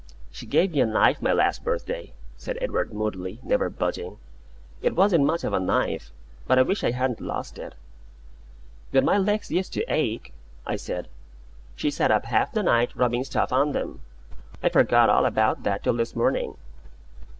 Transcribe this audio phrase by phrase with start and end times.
[0.31, 4.17] "She gave me a knife my last birthday," said Edward, moodily, never budging.
[4.81, 6.11] "It wasn't much of a knife
[6.47, 7.75] but I wish I hadn't lost it."
[8.89, 10.33] "When my legs used to ache,"
[10.65, 11.07] I said,
[11.75, 14.01] "she sat up half the night, rubbing stuff on them.
[14.63, 16.55] I forgot all about that till this morning."